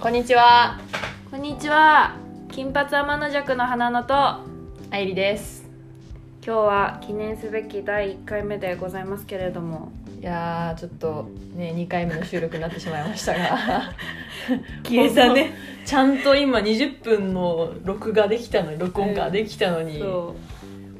[0.00, 0.80] こんにちは、
[1.30, 2.16] こんにちは。
[2.50, 5.68] 金髪天の弱の花野とあいりです。
[6.42, 9.92] 今日は記念すべき第1回目でございますけれども。
[10.18, 13.92] いやー、ちょっとね、2回目の収録になってしまいましたが、
[14.84, 15.52] 消えたね。
[15.84, 20.34] ちゃんと今20分の録画できたのに、録音ができたのに、そ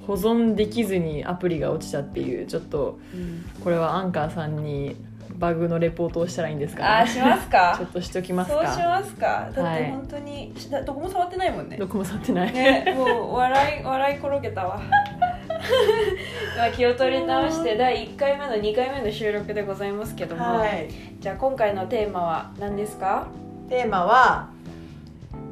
[0.07, 4.95] 保存できずにアプリが落ちたっていう、ちょっと、う、うん、これはアンカーさんに
[5.37, 7.75] バグのレポートをしたらいいんですか、あーしますか？
[7.79, 8.89] ちょっとしときますそうしか。
[8.89, 9.27] ますか。
[9.27, 11.77] だってはい本当に、だどこも触ってないもんね。
[11.77, 12.53] どこも触ってない。
[12.53, 14.81] ねもう笑い笑い転げたわ。
[16.57, 20.89] まあ気を取り直して第1回目の2回目の収録でございますけども、はい、
[21.21, 23.27] じゃあ今回のテーマは何ですか？
[23.69, 24.49] テーマは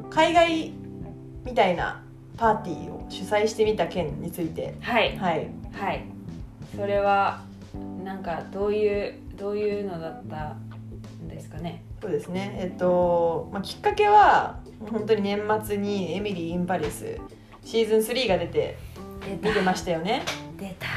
[0.09, 0.73] 海外
[1.45, 2.01] みたいな
[2.37, 4.75] パーティーを主催してみた件について。
[4.81, 5.17] はい。
[5.17, 5.47] はい。
[5.73, 6.03] はい。
[6.75, 7.41] それは
[8.03, 10.53] なんかどういうどういうのだった
[11.23, 11.83] んですかね？
[12.01, 12.55] そうですね。
[12.59, 14.59] えっと、まあ、きっかけは
[14.91, 17.17] 本当に年末に「エミリー・イン・パリス」
[17.63, 18.77] シーズン3が出て
[19.41, 20.21] 見てましたよね。
[20.57, 20.87] 出た。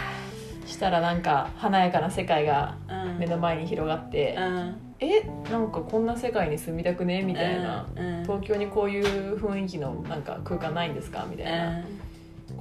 [0.67, 3.19] したらなんか華やかな世界がうん。
[3.19, 4.77] 目の前に広がって、うん。
[5.01, 7.23] えなんかこんな世界に住みたくね？
[7.23, 8.23] みたいな、うんうん。
[8.23, 11.27] 東京にこういう雰囲気のなんか空間ないんですか？
[11.29, 11.85] みたいな、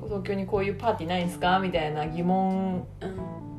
[0.03, 1.59] 東京にこういうパーティーないんですか？
[1.59, 3.50] みたいな疑問うんうん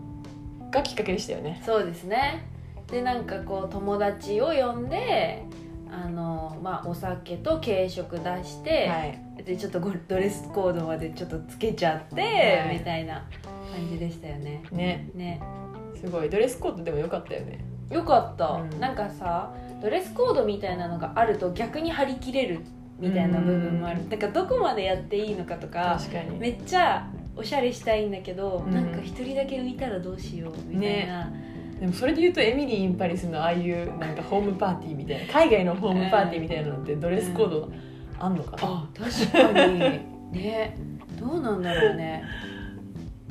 [0.73, 1.62] がきっかけでしたよね。
[1.65, 2.45] そうですね。
[2.89, 5.45] でなんかこう友達を呼んで
[5.91, 9.45] あの、まあ、お酒と軽食出して、はい。
[9.45, 12.78] でちょっとゴドレスコードまでちょっとつけちゃって、はい。
[12.78, 13.27] みたいな
[13.73, 14.62] 感じでしたよね。
[14.73, 15.11] ね。
[15.15, 15.41] ね。
[15.98, 16.31] すごい。
[16.31, 17.65] ドレスコードでもよかったよね。
[17.91, 18.81] よかった、うん。
[18.81, 22.61] なんかさドレスコードみたいなのがあると逆に張り切れる
[22.98, 24.09] みたいな部分もある、うん。
[24.09, 26.00] だからどこまでやっていいのかとか
[26.39, 28.75] めっちゃおしゃれしたいんだけど、うん。
[28.75, 31.33] なんか一人だけ浮いたらどうしようみたいな、
[31.80, 37.72] でもそれで言うとエミリー・イン・パリスのああいうなんかホームパーティーみたいな海外のホームパーティーみたいなのってドレスコード
[38.19, 39.78] あんのかな、あ確かに。
[40.32, 40.76] ね。
[41.19, 42.25] どうなんだろうね。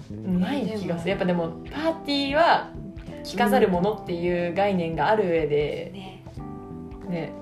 [0.09, 1.11] ない気がする。
[1.11, 2.69] やっぱでもパーティーは
[3.23, 6.23] 着飾るものっていう概念がある上でね。
[7.07, 7.33] ね。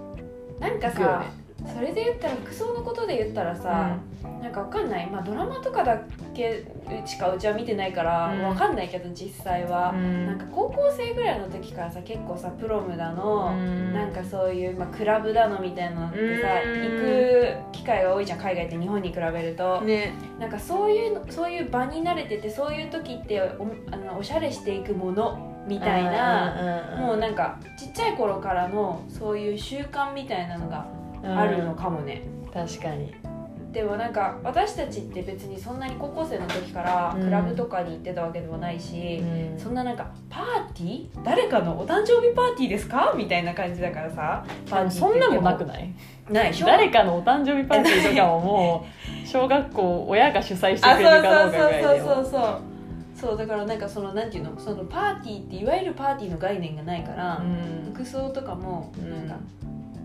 [0.60, 1.26] なんかさ、
[1.68, 3.98] それで言ったら服装のことで言ったらさ、
[4.42, 6.02] なんかわかんない、まあ、ドラマとかだ
[6.34, 6.66] け
[7.06, 8.44] しかうちは見てないからうん。
[8.44, 10.26] わかんないけど実際は、うん。
[10.26, 13.94] なんか高校生ぐらいの時からさ結構さプロムだの、うん。
[13.94, 16.82] なんかそういう、まあ、クラブだのみたいなのってさ、うん。
[16.82, 20.14] 行く機会が多いじゃん海外って日本に比べると、ね。
[20.40, 30.88] なんかそういうのそういう場に慣れててそういう時っておあのおしゃれしていくものみたいな、もうなんかちっちゃい頃からのそういう習慣みたいなのが
[31.24, 33.14] あるのかもね、確かに。
[33.72, 37.24] でもなんか私たちって別にそんなに高校生の時からうん。
[37.26, 39.60] クラブとかに行ってたわけでもないし、うん。
[39.60, 41.24] そんななんかパーティー？
[41.24, 43.14] 誰かのお誕生日パーティーですか？
[43.16, 44.44] みたいな感じだからさ。
[44.90, 45.94] そんなもなくない？
[46.32, 46.54] ない。
[46.54, 48.86] 小誰かのお誕生日パーティーとかもも
[49.24, 52.60] う 小学校親が主催してあくれるかどうかぐらいでそうそうそうそうそう。
[53.16, 54.60] そうだからなんかそのなんていうの？
[54.60, 57.94] そのパーティーっていわゆるパーティーの概念がないから、うん。
[57.94, 59.44] 服装とかもうんなんか、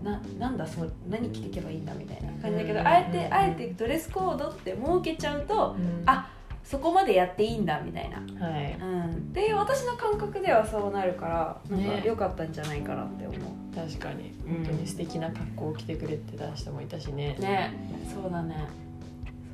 [0.05, 2.87] ななんだそう何着てけばいいんだみたいな感じだけど、うん。
[2.87, 6.03] あえてあえてドレスコードって設けちゃうとうん。
[6.05, 6.31] あ
[6.63, 8.73] そこまでやっていいんだみたいな、はい。
[8.73, 11.99] うん、っていう私の感覚ではそうなるからなんね。
[12.01, 13.39] か良かったんじゃないかなって思う。
[13.75, 14.31] 確かに。
[14.47, 14.55] うん。
[14.63, 17.35] 本当に素敵な格好を着てくれてた人もいたしね。
[17.39, 17.73] ね
[18.11, 18.55] そうだね。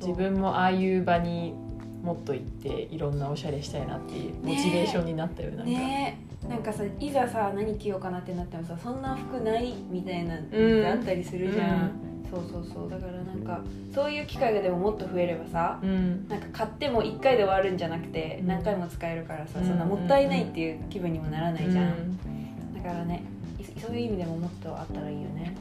[0.00, 1.54] 自分もああいう場に
[2.02, 6.18] もっと行っていろんなおしゃれしたいなっていうモチベーションになったよ、なんか、ね
[6.48, 10.48] なんかさいざさ何着ようかなってなってもさそんな服ないみたいなのっうん
[10.82, 11.92] てあったりするじゃん、
[12.28, 12.90] そうそうそう。
[12.90, 13.60] だからなんか
[13.94, 16.28] そういう機会がでももっと増えればさうん。
[16.28, 18.46] なんか買っても1回で終わるんじゃなくてうん。
[18.48, 19.66] 何回も使えるからさ、うん。
[19.66, 22.74] そんなもったいないっていう気分にもならないじゃん、うん。
[22.74, 23.22] だからね
[23.58, 25.42] いそういう意味でももっとあったらいいよね。
[25.42, 25.56] ね。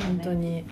[0.00, 0.64] 本当に。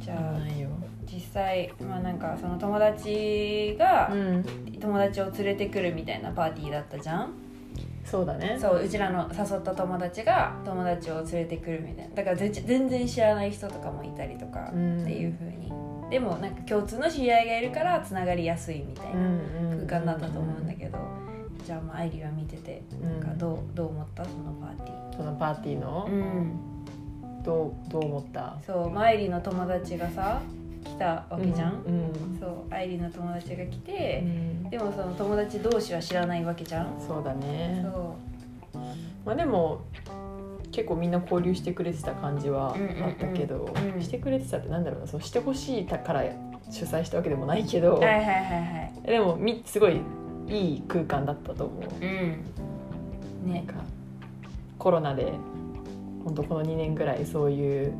[0.00, 0.68] じゃあないよ。
[1.04, 4.44] 実際まあなんかその友達がうん。
[4.80, 7.34] 友達を連れてくるみたいなパーティーだったじゃん
[8.12, 8.58] そうだね。
[8.60, 12.14] そううちらの誘った友達が友達を連れてくるみたいな。
[12.14, 15.72] だからぜ全然知らない人とかもいたりとかってうんいう風に。
[16.10, 19.30] でもなんか共通の知り合いがいるからつながりやすいみたいな
[19.86, 20.98] 空間だったと思うんだけど、
[21.64, 24.26] じゃあまあ愛梨は見ててなんかどうどう思った？
[24.26, 26.06] そのパーティそのパーティーの？
[26.06, 26.52] ーうん。
[27.42, 28.58] どうどう思った？
[28.66, 30.61] そうまあ愛梨の友達がさ来
[31.02, 34.70] たわけじゃん、うんそう愛梨の友達が来うて、ん。
[34.70, 36.86] でもその友達同士は知らないわけじゃん？
[37.06, 37.84] そうだね。
[37.84, 38.16] そ
[39.24, 39.82] まあでも
[40.70, 43.82] 結構みんな交流してくれてた感じはあったけど、うん。
[43.88, 45.06] うんうんしてくれてたってなんだろうな？
[45.06, 46.24] そうしてほしいから
[46.70, 49.06] 主催したわけでもないけど、うはいはいはいはい。
[49.06, 50.00] でもみすごい
[50.48, 51.84] いい空間だったと思う。
[53.44, 53.52] うん。
[53.52, 53.64] ね。
[54.78, 55.32] コロナで
[56.24, 57.92] 本当この2年ぐらいそういう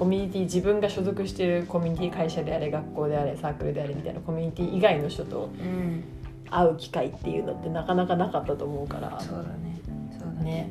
[0.00, 6.02] コミュニティ自分が所属してるコミュニティ会社であれ学校であれサークルであれみたいなコミュニティ以外の人とうん。
[6.48, 9.20] 会う機会っていうのってなかなかなかったと思うから。
[9.20, 9.78] そうだね。
[10.18, 10.44] そうだね。
[10.52, 10.70] ね。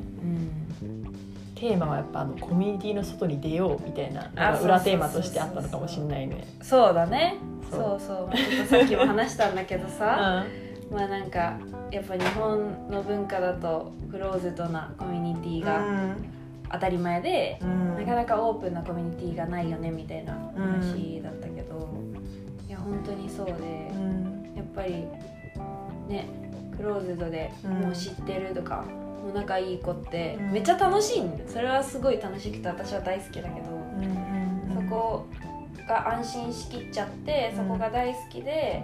[0.82, 1.14] うん。
[1.54, 4.30] テーマはやっぱあのコミュニティの外に出ようみたいな
[4.60, 6.44] 裏テーマとしてあったのかもしれないね。
[6.60, 7.36] そうだね
[7.70, 7.96] そそう。
[7.96, 8.26] うそう。
[8.26, 10.92] まあちょっとさっきも話したんだけど うさん。
[10.92, 11.56] まあなんか
[11.92, 15.80] やっぱ日本の文化だとクローズドなコミュニティが
[16.72, 17.96] 当たり前で、うん。
[17.96, 21.88] なかなかオープンなコミュニティがないよねみたいな話だったけど、
[22.68, 24.52] いや本当にそうで、うん。
[24.56, 25.06] やっぱり
[26.08, 26.26] ね
[26.76, 27.72] クローズドでうん。
[27.80, 28.84] もう知ってるとか、
[29.22, 30.52] もう仲いい子ってうん。
[30.52, 31.48] めっちゃ楽しいんだよ。
[31.48, 34.40] それはすごい楽しくて私は大好きだけど、うん
[34.72, 35.26] そこ
[35.86, 38.82] が安心しきっちゃってそこが大好きで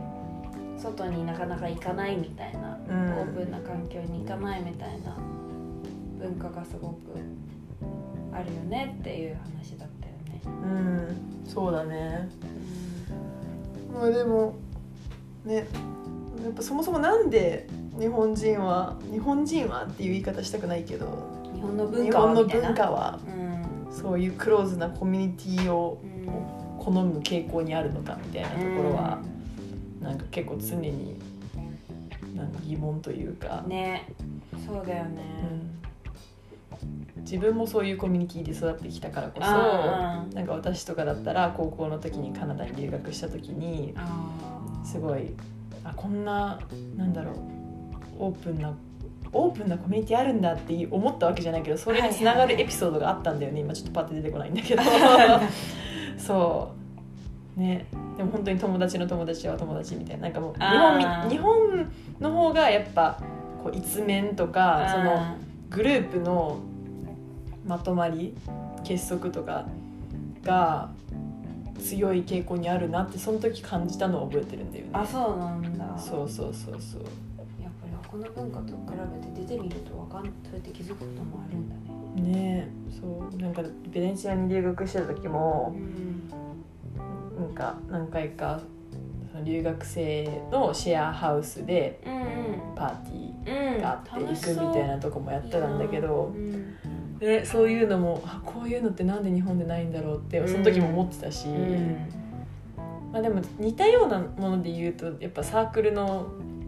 [0.77, 3.13] 外になかなか行かないみたいな、うん。
[3.19, 5.17] オープンな環境に行かないみたいな
[6.19, 6.97] 文化がすごく
[8.39, 10.41] あるよねっていう話だったよね。
[10.45, 10.67] う
[11.45, 12.29] んそうだね。
[13.93, 14.55] まあでも
[15.45, 17.69] ねやっぱそもそもなんで
[17.99, 21.07] 日本人は日本人はっていう言い方したくないけど
[21.55, 22.67] 日本の文日化は本のみたいな。
[22.69, 23.93] 文化はうん。
[23.93, 26.17] そういうクローズなコミュニティをうん。
[26.79, 29.19] 好む傾向にあるのかみたいなところは
[30.01, 31.19] なんか結構常に
[32.37, 34.07] なんか疑問というか、ね。
[34.65, 35.77] そうだよね、うん
[37.19, 43.95] 自分もそういうコミュニティで育ってきたからこそなんか私とかだったら高校の時にカナダに留学した時に
[44.85, 45.35] すごい
[45.83, 46.61] あこんな
[46.97, 47.35] なんだろう
[48.19, 48.77] オープンな
[49.33, 53.61] オープンなコミュニティあるんだって思ったわけじゃないけどそれにつながるエピソードがあったんだよね。
[53.61, 54.83] 今ちょっとパッて出てこないんだけど。
[56.17, 56.71] そ
[57.57, 57.61] う。
[57.61, 57.87] ね。
[58.17, 60.23] でも本当に友達の友達は友達みたいな。
[60.23, 63.19] なんかもう日本日本の方がやっぱ
[63.63, 65.37] こう一面とかその
[65.71, 66.61] グループの
[67.67, 68.35] まとまり
[68.85, 69.67] 結束とか
[70.43, 70.91] が
[71.81, 74.91] 強い傾向にあるなってその時感じたのを覚えてるんだよね。
[74.93, 75.99] あそうなんだ。
[75.99, 77.03] そうそうそうそう。
[77.63, 78.75] やっぱり他の文化と比
[79.35, 81.75] べて出てみるとわかんそうやって気づくこともあるんだ
[82.23, 82.33] ね。
[82.33, 83.01] ねえ。
[83.01, 83.37] そう。
[83.43, 87.43] なんかベネチアに留学してた時もうん。
[87.43, 88.61] なんか何回か
[89.45, 96.77] 留学生のシェアハウスでうんパーティうんーがあって行くみたいなとこもやってたんだけどうん。
[97.19, 101.97] でそういうのもあこういうのってなんで日本でないんだろうってその時も思ってたし、うん。
[103.13, 106.27] まあ、でも似たようなもので言うとやっぱサークルの、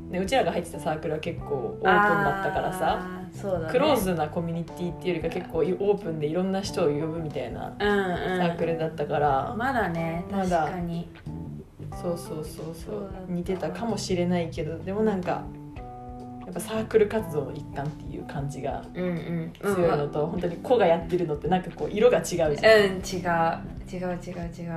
[0.08, 2.98] ね、うちらが入ってたサークルは結構オープンだったからさ。
[3.00, 3.66] あーそうだね。
[3.70, 8.38] クローズなコミュニティっていうよりか結構オープンでいろんな人を呼ぶみたいなうんうん。
[8.38, 10.70] サークルだったから、まだね確まだ。
[10.70, 11.10] かに
[11.92, 15.44] そうそうそうそそう似てたかもしれないけどでもなんか
[16.48, 19.52] やっぱサークル活動の一環っていう感じがうんうん。
[19.74, 24.70] 強いのと、本当に子がやってるのってなんかこう色が違うじゃん、うん違う違う違う違う。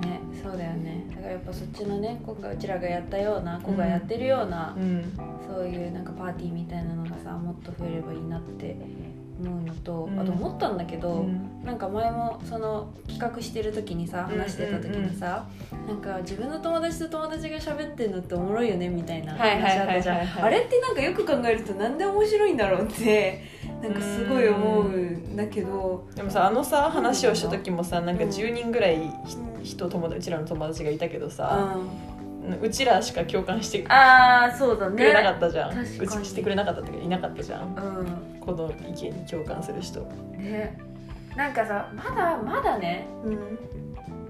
[0.00, 1.04] ねそうだよね。
[1.10, 5.12] だからやっぱそっちのね今回うちらがやったような子がやってるような、うん。
[5.46, 8.74] そういうなんかパーティーみたいなのがさもっと増えればいいなって
[9.40, 10.20] 思うのと、うん。
[10.20, 11.64] あと思ったんだけど、うん。
[11.64, 15.46] なんか前もその企画してる時にさ話してた時にさ、
[15.86, 20.44] なんか自分の友達と友達が喋ってんのっておもろいよねみたいな話あったじゃん。
[20.44, 23.42] あれってなんかよく考えるとなんで面白いんだろうって
[23.82, 26.06] なんかすごい思うんだけど。
[26.14, 28.98] でもさあのさ話をした時もさなんかうん10人ぐらい
[29.62, 32.18] 人友達うちらの友達がいたけどうさ、ん。
[32.62, 35.04] うちらしか共感してくああそうだね。
[35.04, 37.74] れなかったじゃん、うちしてくれなかったっていなかったじゃん。
[37.74, 40.00] うこの意見に共感する人。
[40.00, 40.78] んね。
[41.36, 43.58] なんかさまだまだねうん。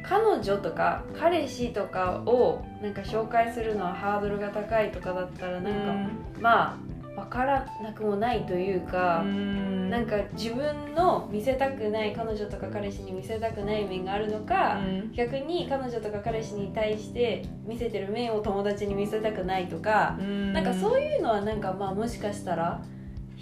[0.03, 6.11] 彼女とか彼氏とかをなんか紹介するのはハードルが高いとかだったらなんか、
[6.41, 9.91] まあ分からなくもないというか、うん。
[9.91, 15.13] なんか自分の見せたくない彼女とか彼氏に見せたくない面があるのか、うん。
[15.13, 20.17] 逆に彼女とか彼氏に対して見せてる面を友達に見せたくないとか、
[20.53, 22.83] なんかそういうのはなんかまあもしかしたら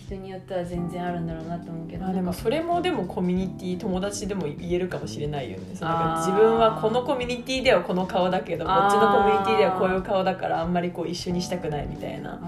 [0.06, 5.75] 人によっては全然あるんだろうなと思うけどあでもそれもでもコミュニティ友達でも言えるかもしれないよね。
[5.75, 12.40] そ自分はこのコミュニティではこの顔だけどこっちのコミュニティではこういう顔だからあんまりこう一緒にしたくないみたいな。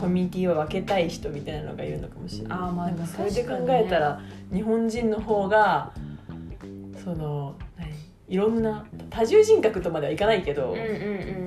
[0.00, 2.58] コミュニティを分けたい人みたいなのがいるのかもしれない。
[2.58, 4.20] あーまあそれで考えたら、
[4.52, 5.92] 日本人の方が
[7.02, 7.69] その何
[8.30, 10.82] いろんな多重人格とまではいかないけど、うんう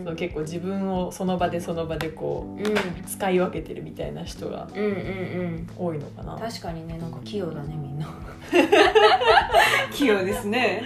[0.01, 2.73] んそう結構自分をその場でその場でこうんうん。
[2.73, 5.69] う使い分けてるみたいな人がうんうんうん。
[5.77, 6.37] 多いのかな。
[6.37, 8.13] 確かにねなんか器用だねみんな。
[9.93, 10.83] 器用ですね。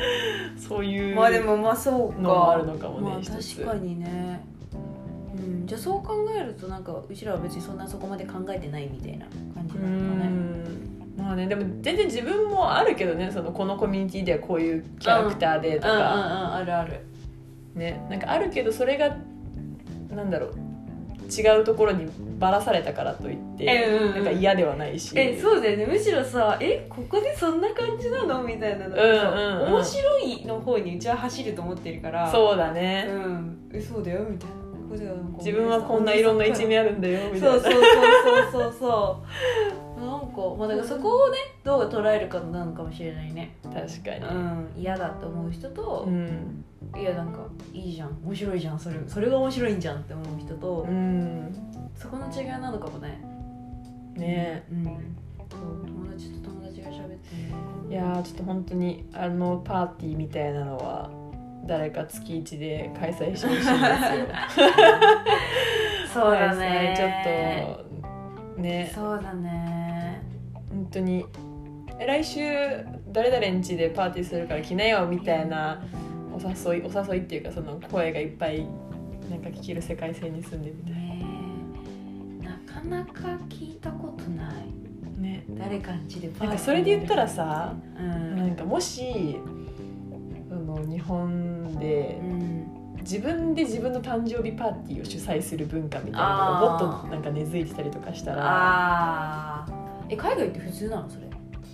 [0.55, 2.19] そういうまあでもまあそうか。
[2.21, 4.39] のもあるのかもねまあ、確かにね。
[5.35, 5.65] うん。
[5.65, 9.25] じゃあそう考えるとなんかうちらは別にそんなそこまで考えてないみたいな
[9.55, 10.63] 感じうなのかねん
[11.17, 16.99] まあねでも全然自分もあるけどねそのこのコミュニティではこういうキャラクターでとうんうんうんか、あるある。
[17.75, 19.17] ねなんかあるけどそれが
[20.09, 20.55] なんだろう
[21.29, 22.07] 違うところに
[22.39, 25.11] ばらされたからといって、えうんうんなんか嫌ではないし。
[25.15, 25.85] えそうだよね。
[25.85, 28.43] むしろさえここでそんな感じなの？
[28.43, 28.95] みたいなの。
[28.95, 29.73] うんうんうん。
[29.73, 32.31] 面白いの方にうちは走ると思ってるから。
[32.31, 33.57] そうだね、うん。
[33.73, 34.55] えそうだよみたいな。
[35.37, 37.59] 自分はこんないろんな一面あるんだよみたいな。
[37.59, 39.23] そうそうそうそうそうそ
[39.83, 39.86] う
[40.37, 43.55] なんかまあだからそこをねどう捉えるかなのかもしれないね。
[43.63, 44.19] 確かに。
[44.19, 44.69] うん。
[44.77, 46.63] 嫌だって思う人とう、ん、
[46.95, 47.39] いやなんか
[47.73, 48.09] いいじゃん。
[48.23, 48.79] 面白いじゃん。
[48.79, 51.53] それそれが面白いんじゃんって思う人と、うん、
[51.95, 53.19] そこの違いなのかもね。
[54.15, 54.63] ね。
[54.71, 55.15] うん。
[55.49, 57.53] 友達と友達が喋ってね
[57.89, 61.09] いやーちょっと本当にあのパーティーみたいなのは
[61.65, 63.69] 誰か月一で開催してほしいんですよ。
[66.13, 67.11] そうだ 開ね催ちょっ
[68.55, 68.91] とね。
[68.93, 69.56] そうだね
[70.87, 71.25] 本当に
[71.99, 72.41] え来週
[73.11, 75.83] 誰々ん家でパーティーするから来なよみたいな
[76.31, 78.65] お誘いお誘いっていうかその声がいっぱい
[79.29, 81.25] なんか聞ける世界線に住んでみたいね
[82.41, 85.21] なかなか聞いたことない。
[85.21, 85.43] ね。
[85.49, 88.35] 誰かんちでパーティーなんかそれで言ったらさうん。
[88.37, 89.37] なんかもし
[90.47, 92.67] その日本でうん。
[93.01, 99.65] 自分で自分の誕生日パーティーを主催する文化みたいなのがもっとなんか根付いてたりとかしたら
[100.09, 101.09] え海外って普通なの？
[101.09, 101.27] それ。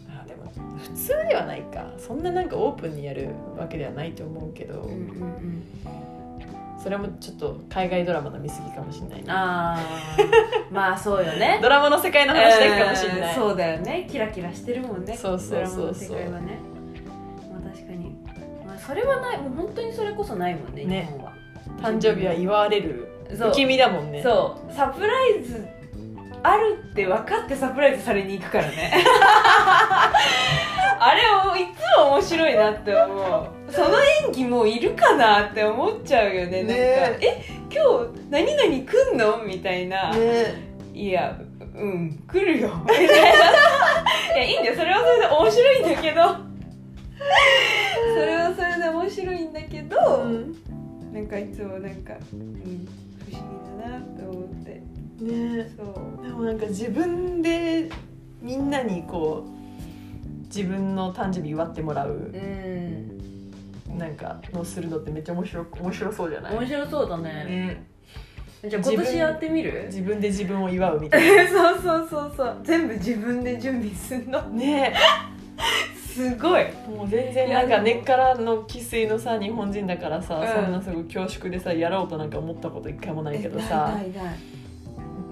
[0.09, 1.91] あでも普通ではないか。
[1.97, 5.63] そんななんかオープンにやるわけではないと思うけど、うんうん
[6.83, 9.25] それもちょっと海外ドラマの見過ぎかもしれないね。
[9.29, 9.79] ああ
[10.69, 11.59] まあそうよね。
[11.61, 13.35] ドラマの世界の話だけかもしれない、うん。
[13.35, 14.05] そうだよね。
[14.11, 15.15] キラキラしてるもんね。
[15.15, 16.09] そうそうそうそう。
[16.09, 16.59] ドラマの世界はね。
[17.49, 18.15] まあ確かに。
[18.67, 19.37] まあそれはない。
[19.37, 21.07] もう本当にそれこそないもんねね。
[21.09, 21.31] 日本は。
[21.81, 23.49] 誕生日は祝われるそう。
[23.51, 24.21] 不気味だもんね。
[24.21, 24.73] そう。
[24.73, 25.65] サプライズ
[26.43, 28.93] あるって分かってサプライズされに行くからね。
[30.99, 31.21] あれ
[31.51, 33.71] をいつも面白いなって思う。
[33.71, 36.63] その演技もういるかなって思っちゃうよね。
[36.63, 37.83] なんかねえ今
[38.13, 39.37] 日何々来んの？
[39.43, 40.73] みたいな、ね。
[40.93, 41.37] いや
[41.75, 42.69] うん来るよ。
[42.85, 43.13] みたいな。
[44.35, 44.75] いやいいんだよ。
[44.75, 46.21] それはそれで面白いんだけど。
[48.15, 50.55] それはそれで面白いんだけど、うん。
[51.13, 52.87] なんかいつもなんか、うん、
[53.19, 54.12] 不思議だなって思って
[55.19, 55.71] ね。
[55.77, 56.25] そう。
[56.25, 57.89] でもなんか自分で
[58.41, 63.97] みんなにこう自分の誕生日祝ってもらううん。
[63.97, 66.57] なんかのするのってめっちゃ面白面白そうじゃない？
[66.57, 67.23] 面白そうだね。
[67.45, 67.85] ね。
[68.67, 69.83] じゃあ今年やってみる？
[69.87, 71.47] 自分で自分を祝うみたいな。
[71.75, 72.57] そうそうそうそう。
[72.63, 74.41] 全部自分で準備すんの？
[74.49, 74.95] ね。
[75.95, 76.63] すごい。
[76.87, 80.47] もう全然なんか根っからの生粋のさ日本人だからさ、うん。
[80.63, 83.93] そんなすごい恐縮でさやろうとなんか思ったこと一回もないけどさ。
[83.95, 84.35] ないない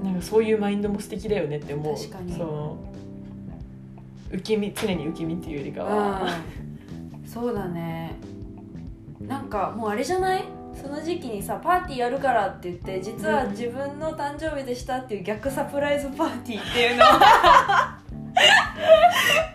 [0.04, 1.96] なんかそういうマインドも素敵だよねって思う。
[1.96, 2.34] 確かに。
[2.34, 2.78] そ
[4.32, 4.36] う。
[4.36, 6.22] 受け身常に受け身っていうよりかは、
[7.24, 7.28] うん。
[7.28, 8.16] そうだね。
[9.20, 10.44] なんかもうあれじゃない？
[10.82, 17.06] その時期にさパーティーやるからって言って実は自分の誕生日でしたっていう逆サプライズパーティーっていうの。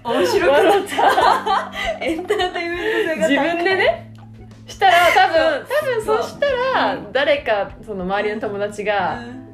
[0.14, 2.04] 面白くなった。
[2.04, 4.12] エンターテインメント性が自分でね？
[4.66, 6.16] したら多分多そう。
[6.16, 9.45] 分そしたら誰かその周りの友達がうん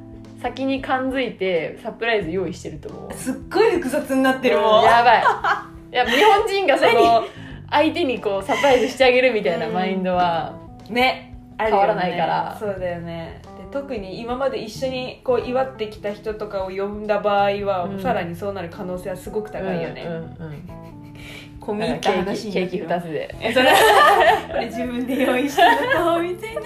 [0.43, 3.15] 先に感づいてサプライズ用意してると思う。
[3.15, 5.23] すっごい複雑になってるもん、うんやばい。
[5.93, 7.25] いや日本人がその
[7.71, 10.59] 相手にこうサプライズしてあげるみたいなマインドは、
[10.91, 12.57] ねある変わらないから。
[12.59, 13.41] そうだよね。
[13.57, 18.03] で特に今まで一緒にこう祝ってきた人とかを呼んだ場合は、うん。
[18.03, 20.63] さらにそうなる可能性はすごく高いよね、うんうんうん。
[21.61, 23.37] 込み入ったケー話キケーキになってる2つで。
[23.41, 26.61] えそれ自分で用意したのみたいな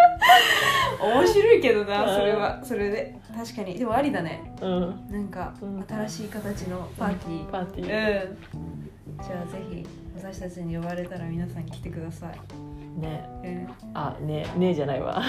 [1.02, 2.60] 面白いけどなそれは。
[2.62, 3.14] それで。
[3.34, 3.78] 確かに。
[3.78, 4.52] でもありだね。
[4.60, 5.08] うん。
[5.10, 5.84] なんかうん。
[5.88, 7.88] 新しい形のパーティー、パーティうん。
[7.88, 13.28] ー、じゃあぜひ私たちに呼ばれたら皆さん来てください、ね。
[13.42, 13.68] うん。
[13.94, 14.46] あね。
[14.56, 15.22] ねえじゃないわ。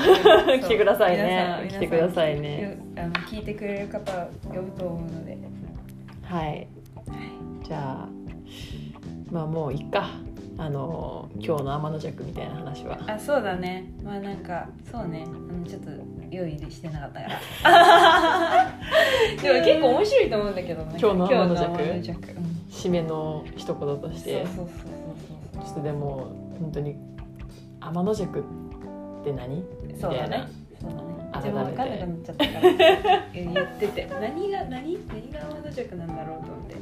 [0.62, 1.24] 来てくださいね。
[1.24, 2.78] 皆さん来てくださいね。
[2.98, 4.12] あの聞いてくれる方
[4.44, 5.38] 呼ぶと思うので。
[6.24, 6.68] はい。
[7.64, 8.10] じゃあ
[9.32, 10.10] まあもういっか
[10.62, 13.00] あの今日の天の弱みたいな話は。
[13.08, 13.92] あそうだね。
[14.04, 15.26] まあなんかそうね。
[15.26, 15.90] あのちょっと
[16.30, 17.28] 用意してなかったか
[17.64, 18.78] ら。
[19.42, 20.98] でも結構面白いと思うんだけどね。
[21.00, 22.02] 今日の天の弱うん
[22.70, 24.46] 締めの一言として。
[24.46, 24.76] そうそうそう
[25.56, 26.96] そうちょっとでも本当に
[27.80, 29.64] 天の弱って何？
[30.00, 30.48] そうそうだね。
[30.80, 30.96] みたいな。
[30.96, 31.22] そうだね。
[31.32, 32.62] 改めて自分分かんなくなっちゃったから。
[33.34, 34.08] 言ってて。
[34.22, 35.00] 何が何？
[35.08, 36.76] 何が天の弱なんだろうと思って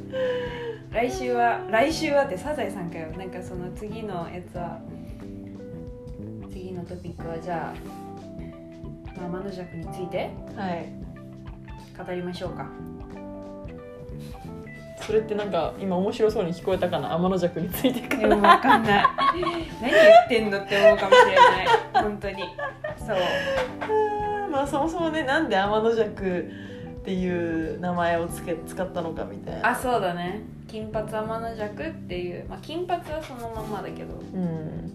[0.92, 3.08] 来週は来週はってサザエさんかよ。
[3.16, 4.80] なんかその次のやつは
[6.50, 7.72] 次のトピックはじゃ
[9.16, 10.88] あ、まあ、天の弱についてはい。
[11.96, 12.66] 語りましょうか。
[15.00, 17.14] それってなんか今面白そうに聞こえたかな？
[17.14, 19.04] 天の弱についてかでもら分かんない。
[19.80, 22.02] 何言ってんのって思うかもしれない。
[22.02, 22.42] 本当に。
[22.98, 23.16] そう。
[24.50, 26.50] まあそもそもねなんで天の弱
[27.00, 29.70] っていう名前をつけ使ったのかみたいな。
[29.70, 30.42] あそうだね。
[30.68, 32.46] 金髪天の弱っていう。
[32.48, 34.14] まあ金髪はそのままだけど。
[34.34, 34.92] うん。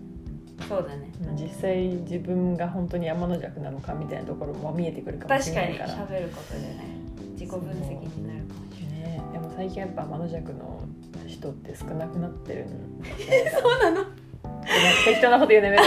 [0.69, 1.09] そうだね。
[1.35, 6.07] 実際自分が本当に天の弱なのかみたいなところも見えてくるかもし確かにれないから。
[6.07, 6.97] 喋ることでね
[7.33, 7.63] 自己分析
[8.17, 9.17] になるかもしれない。
[9.17, 9.21] ね。
[9.33, 10.79] でも最近やっぱ天の弱の
[11.27, 12.67] 人って少なくなってるん
[13.61, 14.05] そうなの？
[15.05, 15.83] 適当なこと言うのやめろ。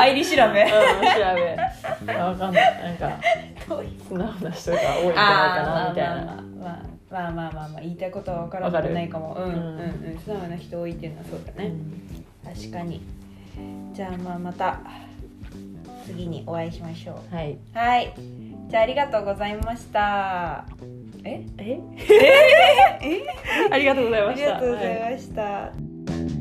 [0.00, 0.42] アイリ調べ。
[0.42, 2.12] うん調べ。
[2.14, 2.82] わかんない。
[2.84, 3.20] なんか
[3.66, 6.42] 素直な人が多いんじゃないかなみたいな。
[6.60, 9.34] まあまあまあまあまあ言いたいことは分からなくないかも。
[9.34, 9.52] うんうんう
[10.16, 10.18] ん。
[10.24, 13.02] 素直な人多いっていうのはそうだね、うん、確かに。
[13.92, 14.80] じゃあまあまた
[16.06, 17.34] 次にお会いしましょう。
[17.34, 17.56] はい。
[17.72, 18.14] はい。
[18.68, 20.64] じゃあありがとうございました。
[21.24, 21.42] え？
[21.58, 21.78] え？
[21.96, 22.04] え？
[23.00, 23.26] え？
[23.70, 24.56] ありがとうございました。
[24.56, 26.33] ありがとうございました、はい。